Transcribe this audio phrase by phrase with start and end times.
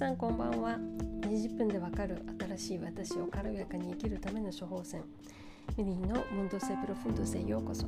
[0.00, 0.78] さんこんばんは。
[1.28, 2.22] 20分でわかる
[2.56, 5.02] 新しい私を軽やかに生きるための処方箋。
[5.76, 7.84] ミリーのムンドセプロフンドセへようこそ。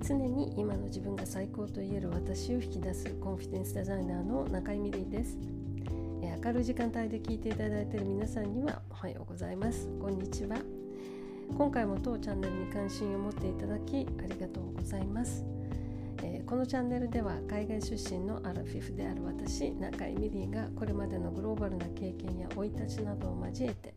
[0.00, 5.36] 常に今の自分が最高と言える私を引き出すコンフィデンスデザイナーの中井ミリーです。
[6.42, 9.86] 明るい時間帯で聞いていただいている皆さんにはおはようございます。
[10.00, 10.56] こんにちは。
[11.58, 15.44] 今回も当チャンネルに関心を持っていただきありがとうございます、
[16.48, 23.94] このチャンネルでは海外出身のアラフィフである私中井ミリーがこれまでのグローバルな経験や生い立ちなどを交えて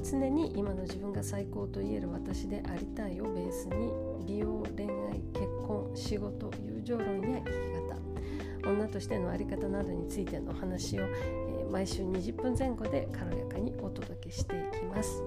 [0.00, 3.90] 常に今の自分が最高と言える私でありたいをベースに
[4.24, 15.20] 美容恋愛結婚仕事友情論や生き方女としての在り方などについてのお話を、えー、毎週20分前後で軽やかにお届けしていきます。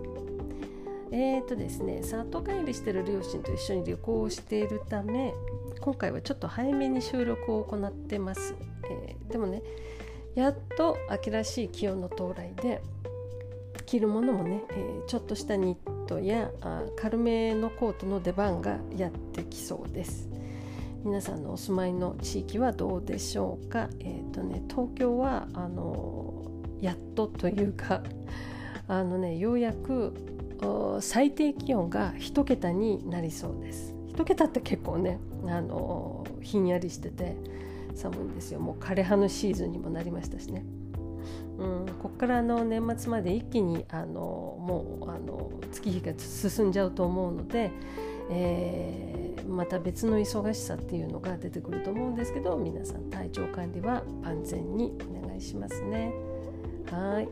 [1.12, 5.34] えーとですね、里帰りしてる両親と一緒に旅行をしているため
[5.80, 8.56] 今回はちょっと早めに収録を行ってます、
[8.90, 9.62] えー、でもね
[10.36, 12.82] やっと秋らしい気温の到来で
[13.86, 20.28] 着るものもね、えー、ちょっとしたニットやあ軽めのコートの出番がやってきそうです。
[21.04, 23.90] 皆さんのお住まいの地域はどうでしょうか？
[24.00, 26.44] えっ、ー、とね東京はあの
[26.82, 28.02] やっとというか
[28.88, 30.14] あのねようやく
[31.02, 33.94] 最低気温が1桁になりそうです。
[34.16, 35.20] 1桁って結構ね
[35.52, 37.36] あのひんやりしてて
[37.96, 38.60] 寒いんですよ。
[38.60, 40.66] もう枯葉のシーズンにもなりましたしね、
[41.58, 47.72] うん、こっからあの年末まで一気にあのもうあの月日が進んじゃうと思うので、
[48.30, 56.14] えー、また別の忙しさっていうのが出てくると思うんですけど皆さん体調管理は万全にお願いしますね。
[56.92, 57.30] はい。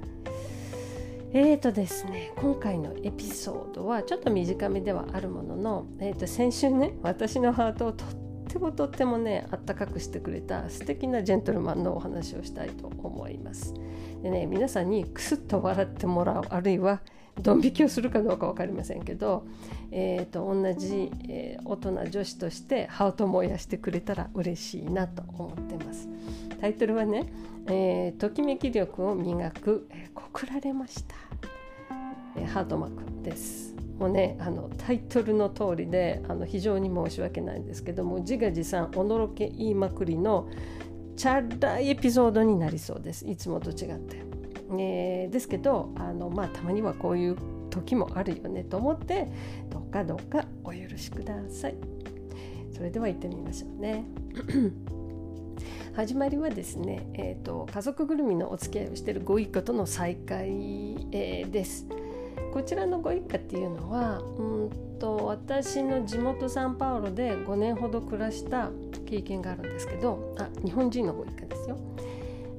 [1.36, 8.08] えーとですね、今回のエピソードはちょっと短めではあるものの、えー、と先週ね私のハートをとっ
[8.48, 13.74] てもとってもねあったかくしてくれた素敵なジェントルマンのお話をしたいと思います。
[14.22, 17.02] でね皆さんにクスッと笑ってもらうあるいは
[17.42, 19.46] ドン引きをするかどうか分かりませんけど、
[19.92, 26.08] えーと、同じ、えー、大人女子としてハートを燃やしてくれたら嬉しいなと思ってます。
[26.62, 27.32] タイトルはね
[27.66, 31.16] えー、ときめき力を磨く、えー、告られました、
[32.36, 33.74] えー、ハートマークです。
[33.98, 40.50] もうねあのタイトルの通りであの非常に申し訳ないんですけども自画自賛おのろけ言いまくりの
[41.16, 43.26] チャラいエピソードになりそうです。
[43.28, 44.24] いつもと違って、
[44.80, 47.38] えー、ですけどあのまあたまにはこういう
[47.70, 49.28] 時もあるよねと思って
[49.70, 51.76] どうかどうかお許しください
[52.72, 54.06] それでは行ってみましょうね
[55.96, 60.50] 始まりはですね、えーと、家族ぐるみのお付き合いをしているご一家との再会、
[61.12, 61.86] えー、です。
[62.52, 64.70] こちらのご一家っていうのはうん
[65.00, 68.70] と私の地元サンパウロで5年ほど暮らした
[69.06, 71.78] 経験があるんですけどあ日本人のご一家ですよ。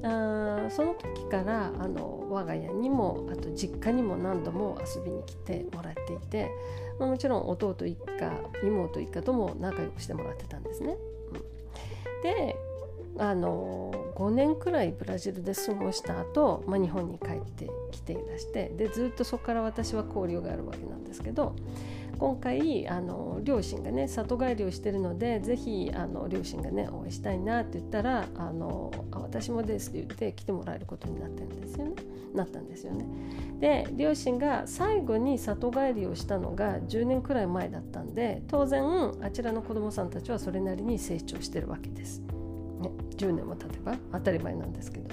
[0.07, 6.51] あその時からあの我が家にもあと実家にも何度も遊びに来てもらっていて、
[6.99, 8.31] まあ、もちろん弟一家
[8.63, 10.95] 妹一家とも仲良くしてもらってたんですね。
[11.33, 11.37] う
[12.19, 12.55] ん、で
[13.17, 21.55] あの5年くらいブラジルで過ごした後、まあ日本に帰ってきていらしてでずっとそこから私は交流があるわけなんですけど
[22.17, 31.93] 今回あの両親がね里帰りをしてるのでぜひあの両親がね応援したいなって言ったらあの私もですって言って来てもらえることになってんですよね
[32.33, 33.05] なったんですよね。
[33.59, 38.83] で両親が最後に里帰りをしたのが10年くらい前だったんで当然
[39.21, 42.19] あちらの子どもさんたちはそれなりに成長してるわけです。
[42.19, 45.09] ね、10年も経てば当たり前なんですけど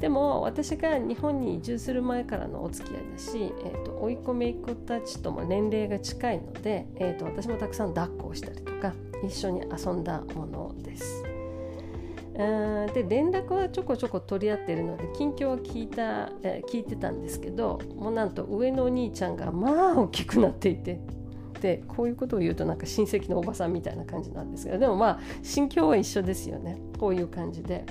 [0.00, 11.24] でも私が日本に移住する前からのお付き合いだし、えーと、追い込めいっ子たちとも年齢が近いので、えーと、私もたくさん抱っこをしたりとか一緒に遊んだものです。
[12.94, 20.98] で連絡はちょこちょこ取り合っているので近況は聞いた、えー、聞いてたんですけどもうなんと上のお兄ちゃんがまあ大きくなっていてっ
[21.60, 27.84] てこういうことを言うとなんか親戚のおばさんみたいな感じなんですけどでもまあ心境は一緒ですよねこういう感じで。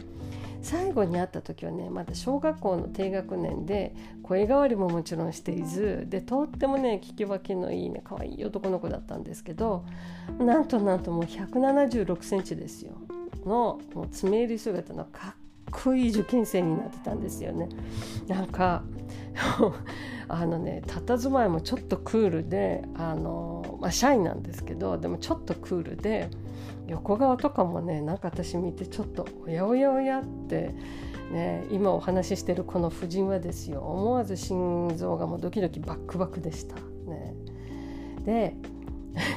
[0.62, 9.86] 最後に会った時はねまだ小学校の低学年で声変わりももちろんしていずでとってもね聞き分けのいいね可愛い男の子だったんですけど
[10.40, 12.94] なんとなんともう176センチですよ
[13.46, 15.36] のもう爪襟姿のかっ
[15.72, 17.70] こいい受験生になってたんですよね。
[18.28, 18.84] なんか
[20.28, 26.30] あのね佇まいもちょっとクールであの、まあ、シャイなんですけどでもちょっとクールで
[26.88, 30.74] 横顔とかもねなんか私見てちょっとおやおやおやって、
[31.32, 36.76] ね、今お話ししてるこの夫人はですよ思わず心臓がもうドキドキバックバックでした。
[36.76, 37.36] ね、
[38.26, 38.56] で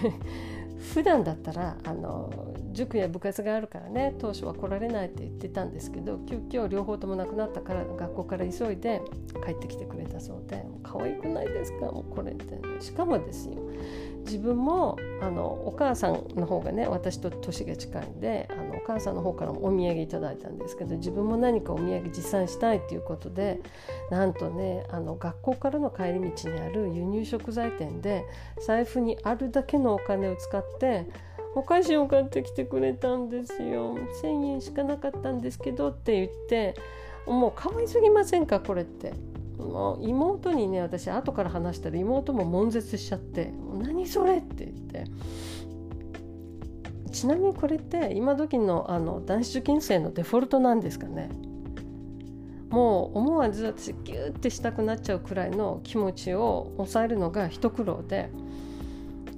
[0.92, 9.02] 普段だったらあの塾や部活があるからね当初は来られないって言ってたんですけど急遽両方ともなくなったから学校から急いで
[9.44, 13.54] 帰ってきてくれたそうで「可愛くないですかもうこれ」って、ね、しかもですよ
[14.24, 23.60] 自分もあのお母さんの方がね私と年が近いんであのお母さんの方からもお土産いただいたんですけど自分も何かお土産持参したいっていうことで
[24.10, 28.24] なんとねあの学校からの帰り道にある輸入食材店で
[28.66, 31.06] 財布にあるだけのお金を使って
[31.54, 33.96] お菓子を買ってきてくれたんですよ。
[34.22, 36.75] 1,000円しかなかったんですけどって言って
[37.26, 39.12] もう可愛すぎませんかこれって。
[39.58, 45.04] もう妹にね私後から話したら妹も悶絶しちゃって「何それ?」って言って。
[47.12, 51.28] ちなみにこれって今時のあの男子受験生のデフォルトなんですかね。
[52.70, 58.31] もう思わず私ギューってしたくなっちゃうくらいの気持ちを抑えるのが一苦労で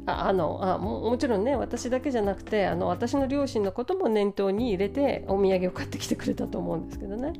[0.06, 7.32] ああのあももちろんね私だけじゃなくてあの私の両親のことも念頭に入れてお土産を買ってきてくれたと思うんですけどね。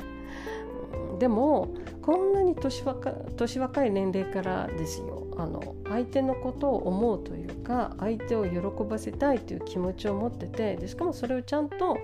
[1.18, 1.68] でも
[2.02, 11.96] こんなに年若年若い年齢からですよあの相手のことを思うというか相手を喜ばせたいという気持ちを持っててでしかもそれをちゃんと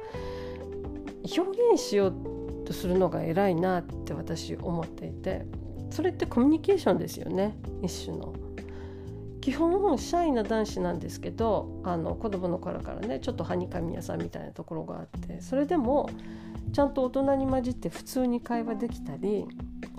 [1.37, 1.41] 表
[1.73, 5.45] 現しようとするのが偉いなって私思っていて
[5.91, 8.33] それってコミュニケーションですよね一種の。
[9.41, 16.11] 基本シャイな男子なんですけどあの子供の頃からねちょっとはにかみ屋さんみたいなところがあってそれでも
[16.73, 19.47] ちゃんと大人に混じって普通に会話できたり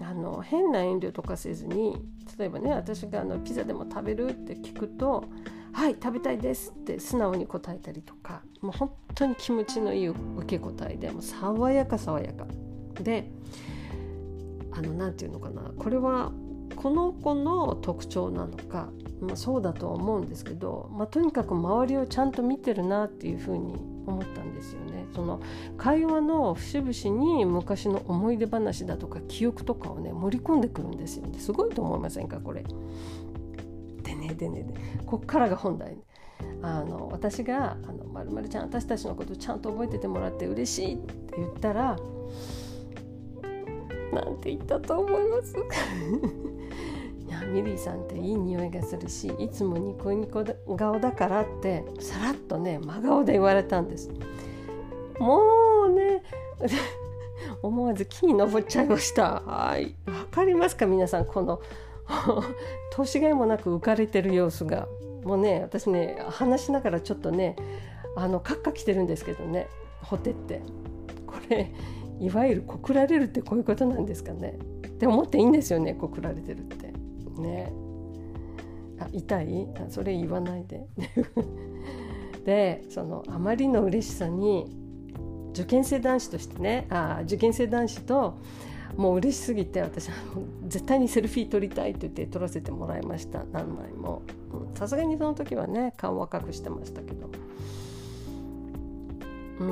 [0.01, 2.01] あの変な遠慮とかせずに
[2.37, 5.25] 例えばね私があのピザでも食べるって聞くと
[5.73, 10.15] 「はい食べたいです」って素直に答えたりとかもう本当に気持ちのいい受
[10.45, 12.45] け答えでもう爽やか爽やか。
[13.01, 13.31] で
[14.73, 16.31] あの何て言うのかなこれは
[16.75, 18.89] この子の特徴なのか、
[19.21, 23.75] まあ、そうだとは思うんですけど、まあ、とにかく周りをちゃんと見てるなっていうふうに
[24.07, 25.05] 思ったんですよね。
[25.13, 25.39] その
[25.77, 31.37] 会話の節々に昔の思い出話だとか記憶とかをね盛り込んでくるんですよね。
[31.39, 32.63] すごいと思いませんかこれ。
[34.03, 34.73] でねでねで
[35.05, 35.97] こっからが本題、
[36.63, 41.95] あの私が「あのまるまるちゃん私たちのことちゃんと覚えててもらって嬉しい」って言ったら
[44.13, 45.55] なんて言ったと思います？
[47.31, 50.43] やミリーさんっていい匂いがするしいつもニコニコ
[50.75, 54.09] 顔だからってさらっとね真顔で言われたんです。
[55.19, 55.39] も
[55.87, 56.23] うね
[57.63, 59.41] 思わず木に登っちゃいました。
[59.41, 59.95] はい。
[60.07, 61.61] わかりますか皆さんこの
[62.91, 64.87] 年がいもなく浮かれてる様子が。
[65.23, 67.55] もうね私ね話しながらちょっとね
[68.15, 69.67] あのカッカ来てるんですけどね
[70.01, 70.61] ほてって。
[71.27, 71.71] これ
[72.19, 74.57] いわゆる告られるってこういうことなんですかね。
[74.85, 76.80] って思っていいんですよね告られてるって。
[77.39, 77.71] ね。
[78.99, 79.67] あ痛い？
[79.89, 80.85] それ言わないで。
[82.45, 84.65] でそのあまりの嬉しさに
[85.51, 88.35] 受験生男子としてねあ受験生男子と
[88.97, 90.09] もう嬉しすぎて私
[90.67, 93.43] 絶対にセルフィー撮りたいと言って撮らせてもらいました。
[93.51, 94.23] 何枚も。
[94.75, 97.29] さすがにその時はね顔は隠してましたけど。
[99.59, 99.63] う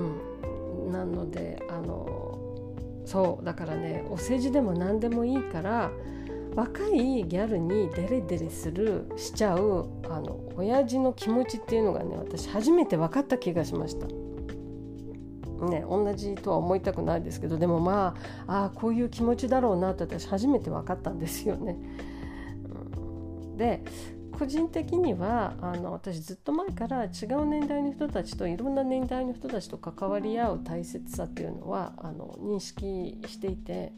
[0.88, 0.92] ん。
[0.92, 2.38] なのであの
[3.06, 5.92] そうだからねお世辞でも何でもいいから
[6.56, 14.08] 若いギャルにデレデレするしちゃうあの親父の気持ちっていうのがね私初めて分かった気がしました。
[15.68, 18.16] ね、同じとは思いたくないですけどでもま
[18.48, 21.78] あああこういう気持ちだろうなって私初めて分かったんですよね。
[23.58, 23.84] で
[24.40, 33.92] 個人的にはあの私ずっと前から違う年代の人たちといろんな年代の人たちと関わり合う大切さっていうのはあの認識していて、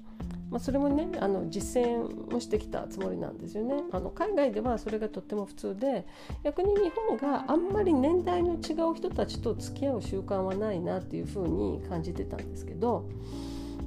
[0.52, 3.84] まあ、それもねあの実践もしてきたつもりなんですよね。
[3.92, 6.06] あの海外ではそれがとっても普通で
[6.44, 13.08] 逆に日本があんまり年代の違う人たちと付き合う習慣はないなっていうふうに感じてたんですけど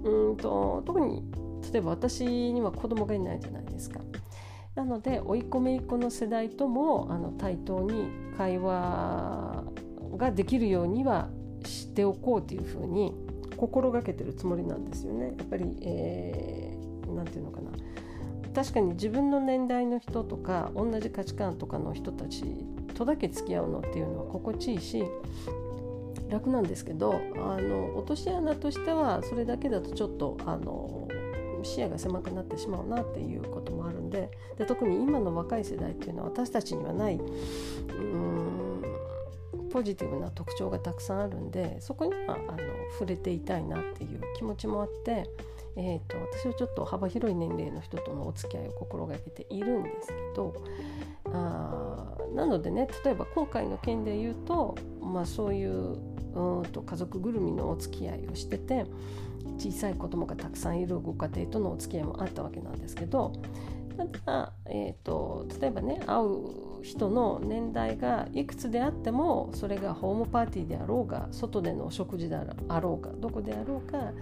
[0.04, 1.22] うんと特に
[1.70, 4.00] 例えば私には子供がいないじゃないですか。
[4.74, 9.64] なので甥いっ子姪っ子の世代ともあの対等に会話
[10.16, 11.28] ができるようには
[11.64, 13.14] しておこうというふうに
[13.56, 15.34] 心がけてるつもりなんですよね。
[15.38, 17.70] やっぱり、えー、ていうのかな
[18.54, 22.44] 確かに自分の年代の人とか同じ価値観とかの人たち
[22.94, 25.04] とだけ付き合うのっていうのは心地いいし
[26.30, 31.08] 楽なんですけどあの落とし穴としてはそれだけだとちょっとあの
[31.64, 37.20] 視野が狭くなってしまうなっていうこともあるんでで特に今の若い世代っていうのは私たちにはないう
[38.00, 38.63] ん
[39.74, 42.58] ポジティブな特徴がたくさんあるんでそこにはあの
[42.92, 45.28] 触れていたいなっていう気持ちもあって、
[45.74, 50.54] えーと、私はちょっと幅広い年齢の人とのお付き合いを心がけているんですけど
[51.32, 55.98] あなのでね例えば今回の件で言うと、まあ、そういう
[56.34, 58.86] うんと家族ぐるみのお付き合いをしてて
[59.58, 63.32] 小さい子供がたくさんいるご家庭とのお付き合いもあったわけなんですけど
[63.96, 74.12] ただ、えーと、例えばね会う人の年代がいくつであってもそれがホームパーティーであろうが外でのお食事であろうがどこであろうか、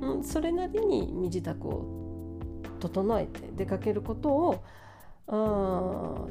[0.00, 2.38] うん、それなりに身支度を
[2.78, 4.60] 整えて出かけることを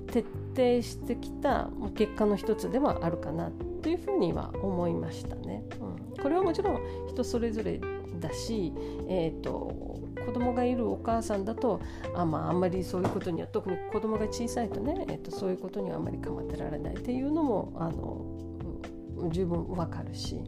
[0.07, 3.49] 徹底してきた結果の一つではあるかな
[3.81, 5.63] というふうには思いましたね。
[5.79, 7.79] うん、これはもちろん人それぞれ
[8.19, 8.73] だし、
[9.07, 11.79] えーと、子供がいるお母さんだと
[12.15, 20.41] あ,、まあ、あんまりそういうことには特に子供が小さいとね、えーと、そういうことにはあんまり構ってられないっていうのもあの十分わかるし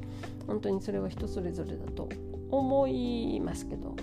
[0.47, 2.09] 本当にそれは人それぞれだと
[2.49, 3.95] 思いますけど。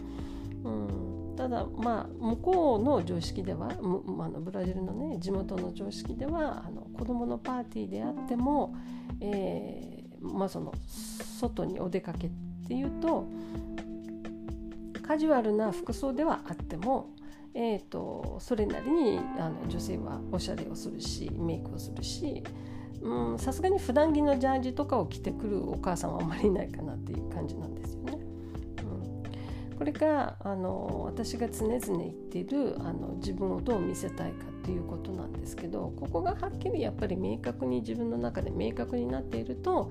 [0.65, 8.77] うんただまあ向こうの常識では、あ、のブラジルのね地元の常識ではあの子どものパーティーであっても、
[9.23, 12.31] えーまあ、その外にお出かけっ
[12.69, 13.27] ていうと
[15.11, 17.09] カジュアルな服装ではあっても、
[17.53, 22.45] えーと、それなりにあの女性はおしゃれをするしメイクをするし
[23.39, 28.19] さすがに普段着のジャージとかを着てくるお母さんはあんまりいないかなっていう感じなんですよね。
[29.73, 39.91] うん、これがあの私が常々言っているあの自分をどう見せたいかっていうことなんですけどここがはっきりやっぱり明確に自分の中で明確になっていると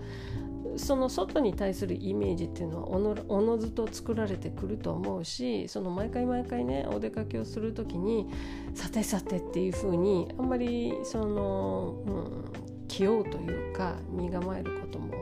[0.78, 8.28] その外に対するイメージっていうのはおのおのずと作られてくると思うしその毎回毎回ねお出かけをする時に
[8.74, 15.14] さてさてっていうふうにあんまりその、うん、気負うというか身構えることも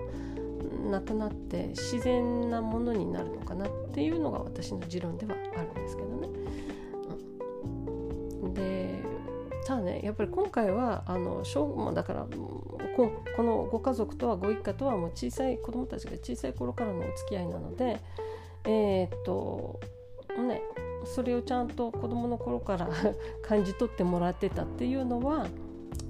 [0.89, 6.29] なくなって自然なものになるのかなっていうのが私の持論ではあるんですけどね。
[8.43, 9.03] うん、で
[9.65, 12.27] ただねやっぱり今回はあの小だから
[13.05, 17.99] このご家族とはご一家とはもう小さい子供たちが小さい頃からのお付き合いなので
[18.65, 19.79] えー、っと
[20.37, 20.61] ね
[21.05, 22.89] それをちゃんと子供の頃から
[23.43, 25.47] 感じ取ってもらってたっていうのは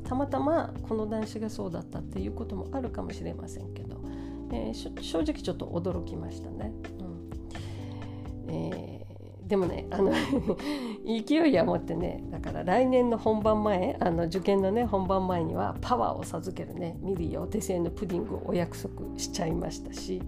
[0.08, 3.98] たまたまこの男子がそうだったっていうこともあるかもしれませんけど、
[4.52, 6.72] えー、正直ちょっと驚きましたね。
[8.48, 8.97] うんえー
[9.48, 10.12] でもねあの
[11.06, 20.22] 勢いは持ってねだから来年の本番前あの受験のね本番前にはパワーを授けるねミリーお手製のプディングをお約束しちゃいましたし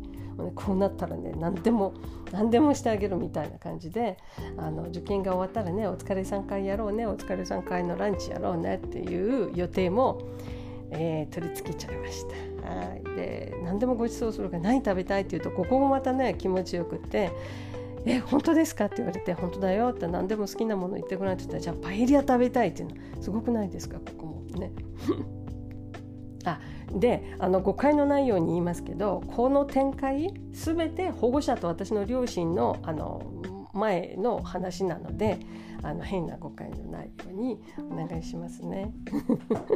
[0.55, 1.93] こうなったらね何でも
[2.31, 4.17] 何でもしてあげるみたいな感じで
[4.57, 10.21] あの受験が終わったらねお疲れ3回やろうねお疲れ3回のランチやろうねっていう予定も、
[10.91, 12.49] えー、取り付けちゃいました。
[12.69, 17.31] はいで何でもご馳走するから何食べたいっていうとここもまたね気持ちよくって
[18.05, 23.97] え本当ですか?」って言われて「本当だよ」って何でも好きなもの言ってくれって言ったら「じゃあパエリア食べたい」っていうのすごくないですか？
[23.99, 24.71] ここもね。
[26.45, 26.59] あ
[26.97, 33.21] であの誤解のないように言いますけどこの展開全て保護者と私の両親のあの
[33.73, 35.37] 前の話なので
[35.83, 37.59] あの変な誤解のないように
[37.91, 38.91] お願いしますね。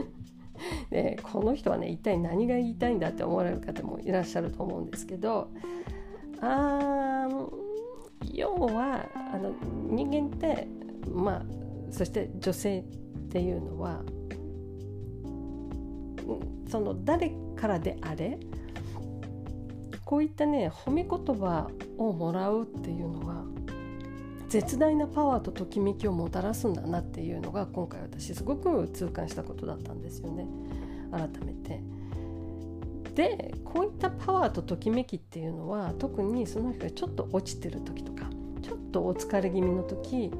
[0.89, 5.49] でこの人はね一体何が言いたいんだって思われる方もいらっしゃると思うんですけど
[6.41, 7.62] あー
[8.31, 9.53] 要はあの
[9.89, 10.67] 人間って
[11.11, 11.41] まあ
[11.91, 12.83] そして女性っ
[13.29, 14.01] ていうのは
[16.69, 18.39] その誰からであれ
[20.05, 23.43] こういったね褒め言葉をもらうっていうのは
[24.47, 30.45] 絶大なパワーとときめきをもたらすんだなっていうのが今回私すごく痛感したことだったんですよね
[31.11, 31.92] 改めて。
[33.15, 38.29] でこういったパワーとときめきっていうのは特にその人がちょっと落ちてる時とか
[38.61, 40.31] ちょっとお疲れ気味の時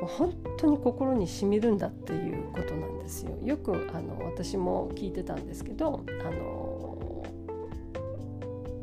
[0.00, 3.38] 本当に心にしみるんだっていうことなんですよ。
[3.44, 7.22] よくあの私も聞いてたんですけどあの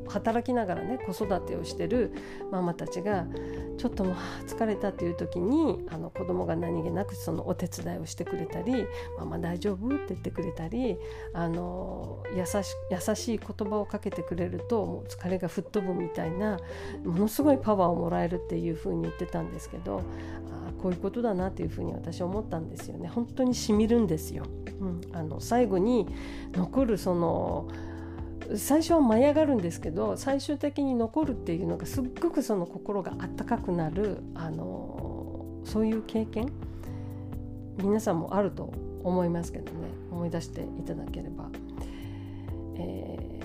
[0.07, 2.13] 働きながらね子育てをしてる
[2.51, 3.25] ママたちが
[3.79, 8.85] ちょっともう疲れたっていう時にあの子供が何気なくそのお手伝いをしてくれたり
[9.17, 10.97] 「ママ大丈夫?」って言ってくれたり
[11.33, 16.59] あの優し優しい言葉をかけてくれるともう疲れが吹っ飛ぶみたいな
[17.05, 20.01] ものすごいパワーをもらえるっていうふうに言ってたんですけど
[20.51, 23.07] あこういうことだなっていうふうに私は思ったんですよね。
[23.07, 24.43] 本当にしみるんですよ。
[24.81, 26.05] うん、あの最後に
[26.53, 27.67] 残るその
[28.55, 36.51] 最初は舞い上がるんですけど最終的に残るっていうのがすっごくその心があったかくなるあのそういう経験
[37.77, 41.49] 皆さんもあると思いますけどね思い出していただければ。
[42.81, 43.39] え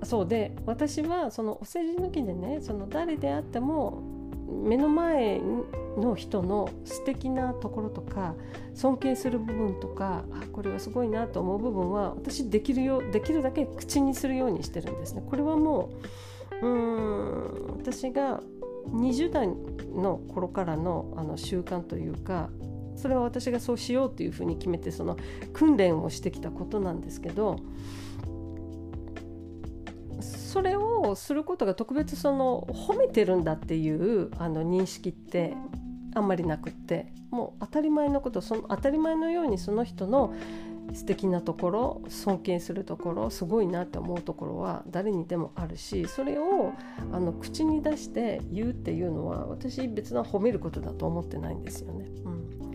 [0.00, 4.13] ー、そうで私はそのお世辞抜きでねその誰であっても
[4.54, 5.40] 目の前
[5.96, 8.34] の人の素敵なところとか
[8.74, 15.22] 尊敬する部分とかあこれはすごいなと思う部分は私できるよできるだけ口にするようにしてるんですね。
[15.28, 15.90] これはも
[16.62, 18.40] ううん私が
[18.90, 22.50] 20代の頃からのあの習慣というか
[22.96, 25.16] それは私がそうしようというふうに決めてその
[25.52, 27.58] 訓練をしてきたことなんですけど
[30.20, 35.54] それをすることが特別その褒めてるんだっていうあの認識って
[36.14, 40.34] あんまりなくってもう当たり前のことその当たり前のようにその人の
[40.92, 46.72] 素敵なところ尊敬するところすごいなって思うところは誰にでもあるしそれを
[47.12, 52.06] あの口に出して言うっていうのは私別な褒めることだと思ってないんですよね。
[52.24, 52.73] うん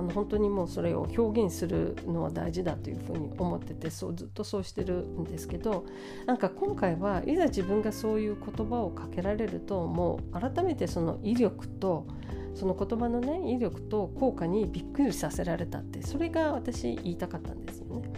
[0.00, 5.84] あの本当にもうそれを表現するのは大事だというふうに思っててそうずっとそうしてるんですけど
[6.26, 12.06] なんか今回はいざ自分がそういう言葉をかけられるともう改めてその威力と
[12.54, 18.10] その言葉のね威力と効果にびっくりさせられたってそれが私言いたかったんですよね。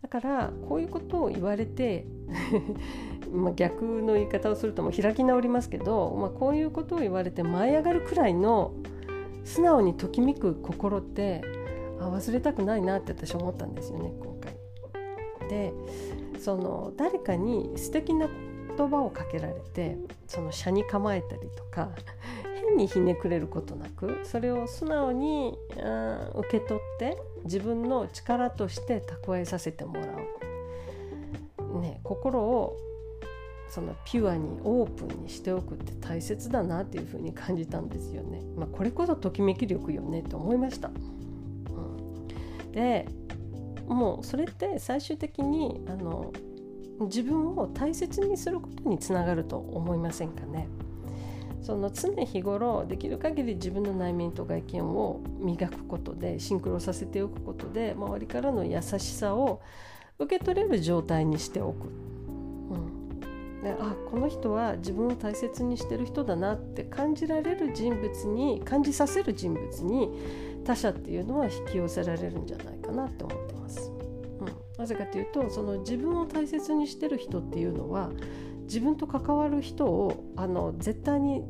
[0.00, 2.06] だからこういうことを言われて
[3.32, 8.74] ま逆の言い方をするとも開き直りますけど、まあ、こういうことを言われて舞い上がるくらいの
[9.44, 11.42] 素直にときめく心って
[12.00, 15.48] あ忘れたくないなって私思ったんですよね今回。
[15.48, 15.72] で
[16.40, 18.28] その誰かに素敵な
[18.76, 19.96] 言葉をかけられて
[20.26, 21.90] その車に構えたりとか
[22.66, 25.56] 変にひねくれることなくそれを素直に
[26.34, 30.06] 受け取って自分の力として蓄えさせてもら
[31.58, 32.76] う、ね、心を
[33.72, 38.42] そのピュアにオープンにしておくって大切だなっていうふうに感じたんですよね。
[38.54, 40.90] まあ、これこそときめき力よねって思いました。
[40.90, 43.08] うん、で
[43.86, 46.34] もうそれって最終的にあの
[47.00, 50.68] 自分を大切にすることにつながると思いませんかね。
[51.62, 59.62] その常日頃できる限り自分の内面と外見を磨くことでシンクロさせておくことで周りからの優しさを
[60.18, 62.11] 受け取れる状態にしておく。
[63.62, 70.10] うんね、あこの人は自分を大切にしてる人だなって感じられる人物に感じさせる人物に
[70.64, 73.90] 他者っていうのは引き寄せられるんじゃないかなって思ってます。
[74.40, 78.10] うん、なぜかというとその自分を大切にしてる人っていうのは
[78.64, 81.44] 自分と関わる人をあの絶対に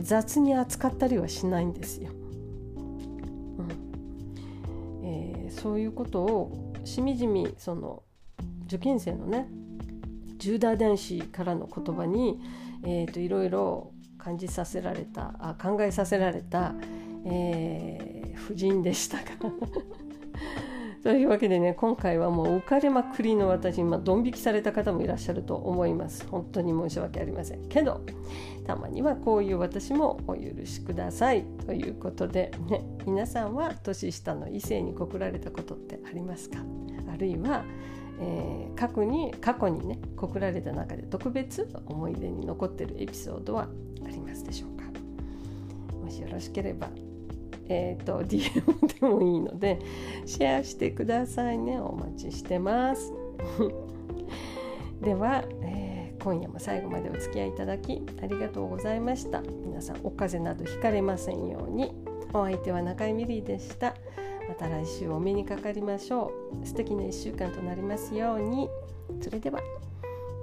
[0.00, 2.10] 雑に扱ったりはしないんですよ。
[3.58, 3.68] うん
[5.02, 8.02] えー、そういうことをしみじみその
[8.66, 9.48] 受験生のね
[10.40, 12.40] 10代男子からの言葉に、
[12.82, 16.74] えーと、いろいろ感じさせられたあ考えさせられた、
[17.24, 19.24] えー、夫人でしたが
[21.02, 26.26] というわけでね今回はもう浮かれまくりの私今ドン引きされた方もいらっしゃると思います。
[26.28, 27.68] 本当に申し訳ありません。
[27.68, 28.02] けど
[28.66, 31.44] たまにはこういう私もお許しください。
[31.66, 36.58] ということでね皆さんは年下の異性に告られたことってありますか？
[37.10, 37.64] あるいは
[38.20, 43.68] えー、過去に過去にね告られた中で特別思い出に残ってるエピソードは
[44.04, 44.84] ありますでしょうか？
[46.02, 46.88] もしよろしければ
[47.72, 49.78] えーと、 DM でもいいので
[50.26, 51.78] シェアしてくださいね。
[51.80, 53.12] お待ちしてます。
[55.00, 59.40] では、えー、今夜も最後までお付き合いいただきありがとうございました。
[59.64, 61.94] 皆さんお風邪などひかれませんように。
[62.32, 63.94] お相手は中井美里でした。
[64.50, 66.66] また来週お目にかかりましょう。
[66.66, 68.68] 素敵な1週間となりますように。
[69.22, 69.60] それでは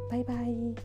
[0.10, 0.76] バイバイ。